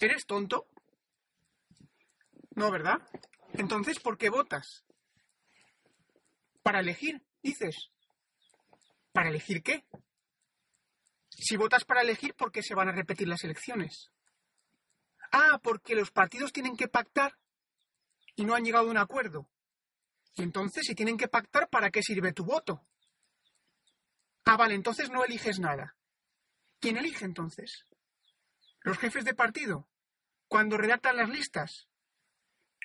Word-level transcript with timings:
¿Eres 0.00 0.26
tonto? 0.26 0.68
No, 2.54 2.70
¿verdad? 2.70 2.98
Entonces, 3.54 3.98
¿por 3.98 4.16
qué 4.16 4.30
votas? 4.30 4.84
Para 6.62 6.80
elegir, 6.80 7.24
dices. 7.42 7.90
¿Para 9.12 9.30
elegir 9.30 9.62
qué? 9.62 9.84
Si 11.30 11.56
votas 11.56 11.84
para 11.84 12.02
elegir, 12.02 12.34
¿por 12.34 12.52
qué 12.52 12.62
se 12.62 12.74
van 12.74 12.88
a 12.88 12.92
repetir 12.92 13.28
las 13.28 13.42
elecciones? 13.44 14.10
Ah, 15.32 15.60
porque 15.62 15.94
los 15.94 16.10
partidos 16.10 16.52
tienen 16.52 16.76
que 16.76 16.88
pactar 16.88 17.38
y 18.34 18.44
no 18.44 18.54
han 18.54 18.64
llegado 18.64 18.88
a 18.88 18.90
un 18.90 18.98
acuerdo. 18.98 19.48
Y 20.34 20.42
entonces, 20.42 20.86
si 20.86 20.94
tienen 20.94 21.16
que 21.16 21.28
pactar, 21.28 21.68
¿para 21.68 21.90
qué 21.90 22.02
sirve 22.02 22.32
tu 22.32 22.44
voto? 22.44 22.86
Ah, 24.44 24.56
vale, 24.56 24.74
entonces 24.74 25.10
no 25.10 25.24
eliges 25.24 25.58
nada. 25.58 25.96
¿Quién 26.80 26.96
elige 26.96 27.24
entonces? 27.24 27.84
¿Los 28.88 28.96
jefes 28.96 29.22
de 29.26 29.34
partido? 29.34 29.86
Cuando 30.46 30.78
redactan 30.78 31.18
las 31.18 31.28
listas. 31.28 31.88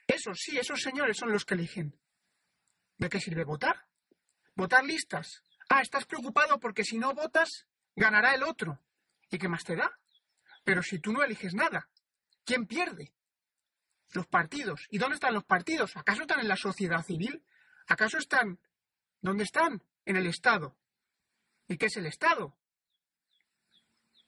Esos 0.05 0.38
sí, 0.38 0.57
esos 0.57 0.81
señores 0.81 1.16
son 1.16 1.31
los 1.31 1.45
que 1.45 1.53
eligen. 1.53 1.98
¿De 2.98 3.07
qué 3.07 3.21
sirve 3.21 3.45
votar? 3.45 3.88
Votar 4.53 4.84
listas. 4.84 5.44
Ah, 5.70 5.80
estás 5.81 6.05
preocupado 6.05 6.59
porque 6.59 6.84
si 6.84 6.97
no 6.97 7.13
votas, 7.13 7.67
ganará 7.95 8.35
el 8.35 8.44
otro. 8.44 8.84
¿Y 9.31 9.38
qué 9.38 9.47
más 9.47 9.63
te 9.63 9.77
da? 9.77 9.97
Pero 10.66 10.84
si 10.84 10.99
tú 10.99 11.13
no 11.13 11.23
eliges 11.23 11.53
nada, 11.53 11.89
¿quién 12.44 12.67
pierde? 12.67 13.13
Los 14.11 14.27
partidos. 14.27 14.85
¿Y 14.89 14.97
dónde 14.97 15.16
están 15.16 15.33
los 15.33 15.45
partidos? 15.45 15.95
¿Acaso 15.95 16.23
están 16.23 16.41
en 16.41 16.49
la 16.49 16.58
sociedad 16.58 17.02
civil? 17.02 17.45
¿Acaso 17.88 18.17
están... 18.17 18.59
¿Dónde 19.22 19.45
están? 19.45 19.81
En 20.03 20.17
el 20.17 20.27
Estado. 20.27 20.75
¿Y 21.70 21.77
qué 21.77 21.85
es 21.85 21.95
el 21.95 22.08
Estado? 22.08 22.58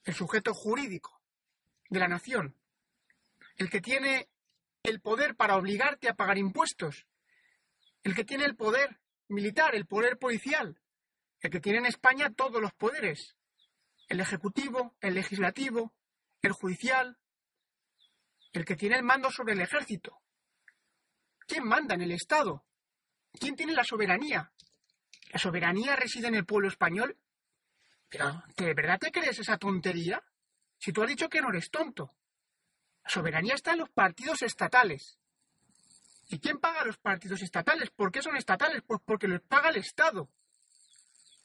El 0.06 0.14
sujeto 0.14 0.54
jurídico 0.54 1.15
de 1.90 2.00
la 2.00 2.08
nación. 2.08 2.56
El 3.58 3.70
que 3.70 3.82
tiene 3.82 4.30
el 4.84 5.02
poder 5.02 5.36
para 5.36 5.58
obligarte 5.58 6.10
a 6.10 6.16
pagar 6.16 6.38
impuestos. 6.38 7.08
El 8.04 8.14
que 8.14 8.26
tiene 8.26 8.46
el 8.46 8.56
poder 8.56 9.00
militar, 9.28 9.76
el 9.76 9.86
poder 9.86 10.18
policial. 10.18 10.80
El 11.42 11.50
que 11.50 11.60
tiene 11.60 11.80
en 11.80 11.86
España 11.86 12.34
todos 12.34 12.62
los 12.62 12.74
poderes 12.74 13.36
el 14.08 14.20
ejecutivo, 14.20 14.96
el 15.02 15.16
legislativo, 15.16 15.94
el 16.42 16.52
judicial, 16.52 17.18
el 18.54 18.66
que 18.66 18.76
tiene 18.76 18.98
el 18.98 19.04
mando 19.04 19.32
sobre 19.32 19.54
el 19.54 19.62
ejército. 19.62 20.22
¿Quién 21.48 21.68
manda 21.68 21.96
en 21.96 22.02
el 22.02 22.12
Estado? 22.12 22.66
¿Quién 23.40 23.56
tiene 23.56 23.74
la 23.74 23.84
soberanía? 23.84 24.52
¿La 25.32 25.40
soberanía 25.40 25.96
reside 25.96 26.28
en 26.28 26.36
el 26.36 26.46
pueblo 26.46 26.68
español? 26.68 27.18
Pero, 28.10 28.44
¿de 28.56 28.74
verdad 28.74 29.00
te 29.00 29.12
crees 29.12 29.40
esa 29.40 29.58
tontería? 29.58 30.24
Si 30.86 30.94
tú 30.94 31.02
has 31.02 31.10
dicho 31.10 31.30
que 31.30 31.42
no 31.42 31.50
eres 31.50 31.72
tonto. 31.72 32.14
Soberanía 33.08 33.56
está 33.56 33.72
en 33.72 33.80
los 33.80 33.90
partidos 33.90 34.44
estatales. 34.44 35.18
¿Y 36.30 36.38
quién 36.38 36.60
paga 36.60 36.86
los 36.86 37.00
partidos 37.00 37.42
estatales? 37.42 37.90
¿Por 37.90 38.12
qué 38.12 38.22
son 38.22 38.38
estatales? 38.38 38.84
Pues 38.86 39.02
porque 39.04 39.28
los 39.28 39.42
paga 39.42 39.70
el 39.70 39.78
Estado. 39.78 40.30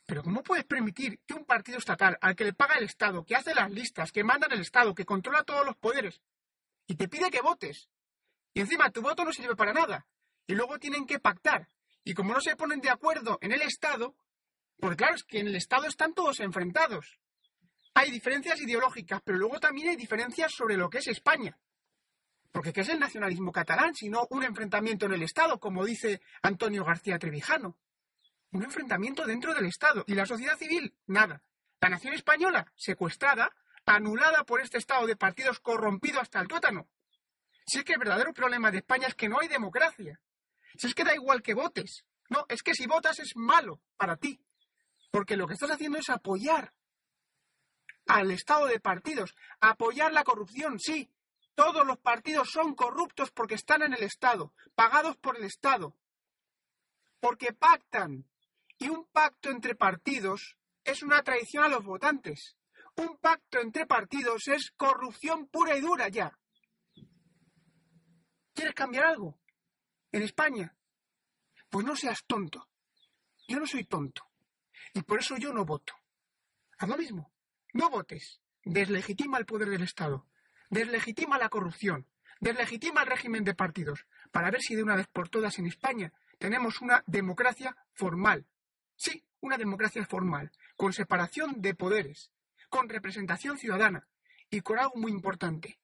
Pero 0.05 0.23
¿cómo 0.23 0.43
puedes 0.43 0.67
permitir 0.67 1.21
que 1.27 1.33
un 1.33 1.47
partido 1.47 1.79
estatal 1.79 2.19
al 2.21 2.37
que 2.37 2.45
le 2.45 2.53
paga 2.53 2.75
el 2.75 2.85
Estado, 2.85 3.25
que 3.25 3.35
hace 3.35 3.55
las 3.55 3.71
listas, 3.71 4.13
que 4.13 4.25
manda 4.25 4.47
en 4.47 4.53
el 4.53 4.61
Estado, 4.61 4.95
que 4.95 5.07
controla 5.07 5.43
todos 5.43 5.65
los 5.65 5.77
poderes, 5.79 6.21
y 6.87 6.97
te 6.97 7.09
pide 7.09 7.31
que 7.31 7.41
votes? 7.41 7.89
Y 8.53 8.61
encima 8.61 8.91
tu 8.91 9.01
voto 9.01 9.25
no 9.25 9.33
sirve 9.33 9.57
para 9.57 9.73
nada. 9.73 10.07
Y 10.47 10.55
luego 10.55 10.79
tienen 10.79 11.07
que 11.07 11.19
pactar. 11.19 11.67
Y 12.05 12.13
como 12.13 12.35
no 12.35 12.43
se 12.43 12.57
ponen 12.57 12.83
de 12.83 12.91
acuerdo 12.91 13.39
en 13.41 13.53
el 13.53 13.63
Estado, 13.63 14.15
pues 14.79 14.99
claro, 14.99 15.15
es 15.15 15.25
que 15.25 15.39
en 15.39 15.47
el 15.47 15.57
Estado 15.57 15.87
están 15.87 16.13
todos 16.13 16.41
enfrentados. 16.41 17.19
Hay 17.95 18.11
diferencias 18.11 18.61
ideológicas, 18.61 19.21
pero 19.25 19.39
luego 19.39 19.59
también 19.59 19.89
hay 19.89 19.97
diferencias 19.97 20.53
sobre 20.53 20.77
lo 20.77 20.89
que 20.89 20.99
es 20.99 21.09
España. 21.09 21.59
Porque 22.53 22.73
¿qué 22.73 22.81
es 22.81 22.89
el 22.89 22.99
nacionalismo 22.99 23.53
catalán? 23.53 23.95
Sino 23.95 24.27
un 24.31 24.43
enfrentamiento 24.43 25.07
en 25.07 25.13
el 25.13 25.23
Estado, 25.23 25.59
como 25.61 25.85
dice 25.85 26.21
Antonio 26.43 26.85
García 26.85 27.19
Trevijano 27.19 27.77
un 28.53 28.65
enfrentamiento 28.65 29.27
dentro 29.27 29.55
del 29.55 29.67
Estado. 29.67 30.05
¿Y 30.07 30.15
la 30.15 30.27
sociedad 30.27 30.57
civil? 30.57 30.95
Nada. 31.07 31.43
La 31.81 31.89
nación 31.89 32.15
española, 32.15 32.73
secuestrada, 32.77 33.55
anulada 33.87 34.45
por 34.45 34.61
este 34.61 34.79
Estado 34.79 35.07
de 35.07 35.17
partidos 35.17 35.61
corrompido 35.61 36.21
hasta 36.21 36.41
el 36.41 36.49
tuétano. 36.49 36.89
Si 37.67 37.79
es 37.79 37.85
que 37.85 37.93
el 37.93 37.99
verdadero 37.99 38.33
problema 38.33 38.71
de 38.71 38.79
España 38.79 39.07
es 39.07 39.15
que 39.15 39.29
no 39.29 39.39
hay 39.41 39.49
democracia. 39.49 40.21
Si 40.77 40.87
es 40.87 40.95
que 40.95 41.05
da 41.05 41.15
igual 41.15 41.43
que 41.43 41.55
votes. 41.55 42.05
No, 42.29 42.45
es 42.49 42.63
que 42.63 42.75
si 42.75 42.87
votas 42.87 43.19
es 43.21 43.33
malo 43.37 43.81
para 43.97 44.17
ti. 44.17 44.41
Porque 45.11 45.37
lo 45.37 45.47
que 45.47 45.55
estás 45.55 45.71
haciendo 45.71 45.99
es 45.99 46.11
apoyar 46.11 46.73
al 48.11 48.33
Estado 48.33 48.67
de 48.67 48.81
partidos, 48.81 49.37
apoyar 49.61 50.13
la 50.13 50.25
corrupción, 50.25 50.81
sí. 50.81 51.09
Todos 51.55 51.87
los 51.87 51.99
partidos 51.99 52.51
son 52.51 52.75
corruptos 52.75 53.31
porque 53.31 53.55
están 53.55 53.83
en 53.83 53.93
el 53.93 54.03
Estado, 54.03 54.53
pagados 54.75 55.17
por 55.17 55.37
el 55.37 55.45
Estado, 55.45 55.97
porque 57.21 57.53
pactan 57.53 58.27
y 58.79 58.89
un 58.89 59.07
pacto 59.07 59.51
entre 59.51 59.77
partidos 59.77 60.57
es 60.83 61.03
una 61.03 61.23
traición 61.23 61.65
a 61.65 61.69
los 61.69 61.85
votantes. 61.85 62.57
Un 62.97 63.19
pacto 63.19 63.61
entre 63.61 63.87
partidos 63.87 64.49
es 64.49 64.73
corrupción 64.77 65.47
pura 65.47 65.77
y 65.77 65.81
dura 65.81 66.09
ya. 66.09 66.37
¿Quieres 68.53 68.75
cambiar 68.75 69.05
algo? 69.05 69.39
¿En 70.11 70.23
España? 70.23 70.77
Pues 71.69 71.87
no 71.87 71.95
seas 71.95 72.25
tonto. 72.27 72.69
Yo 73.47 73.61
no 73.61 73.67
soy 73.67 73.85
tonto. 73.85 74.25
Y 74.95 75.03
por 75.03 75.21
eso 75.21 75.37
yo 75.37 75.53
no 75.53 75.65
voto. 75.65 75.95
Haz 76.79 76.89
lo 76.89 76.97
mismo. 76.97 77.33
No 77.73 77.91
votes. 77.91 78.41
Deslegitima 78.65 79.39
el 79.39 79.47
poder 79.47 79.71
del 79.71 79.83
Estado. 79.83 80.27
Deslegitima 80.69 81.39
la 81.39 81.49
corrupción. 81.49 82.07
Deslegitima 82.41 83.03
el 83.03 83.09
régimen 83.09 83.45
de 83.45 83.55
partidos. 83.55 84.07
Para 84.31 84.51
ver 84.51 84.61
si 84.63 84.75
de 84.75 84.83
una 84.83 84.97
vez 84.97 85.07
por 85.09 85.29
todas 85.29 85.59
en 85.59 85.67
España 85.67 86.13
tenemos 86.39 86.81
una 86.81 87.03
democracia 87.07 87.77
formal, 87.93 88.47
Sí, 89.01 89.25
una 89.41 89.57
democracia 89.57 90.05
formal, 90.05 90.53
con 90.77 90.93
separación 90.93 91.63
de 91.63 91.75
poderes, 91.75 92.33
con 92.69 92.87
representación 92.87 93.57
ciudadana 93.57 94.07
y 94.51 94.61
con 94.61 94.79
algo 94.79 94.97
muy 94.97 95.11
importante, 95.11 95.79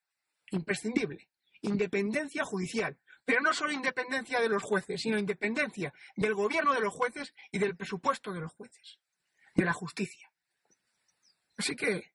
imprescindible, 0.50 1.30
independencia 1.62 2.44
judicial, 2.44 2.98
pero 3.24 3.40
no 3.40 3.54
solo 3.54 3.72
independencia 3.72 4.38
de 4.38 4.50
los 4.50 4.62
jueces, 4.62 5.00
sino 5.00 5.16
independencia 5.16 5.94
del 6.14 6.34
gobierno 6.34 6.74
de 6.74 6.80
los 6.80 6.92
jueces 6.92 7.32
y 7.50 7.58
del 7.58 7.74
presupuesto 7.74 8.34
de 8.34 8.40
los 8.42 8.52
jueces, 8.52 8.98
de 9.54 9.64
la 9.64 9.72
justicia. 9.72 10.30
Así 11.56 11.74
que, 11.74 12.12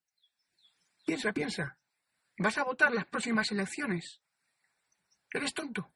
piensa, 1.05 1.33
piensa, 1.33 1.77
¿vas 2.37 2.57
a 2.57 2.63
votar 2.63 2.93
las 2.93 3.05
próximas 3.05 3.51
elecciones? 3.51 4.21
¿Eres 5.31 5.53
tonto? 5.53 5.91